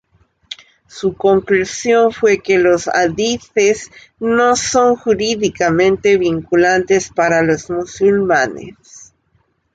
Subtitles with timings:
[0.87, 9.13] Su conclusión fue que los hadices no son jurídicamente vinculantes para los musulmanes.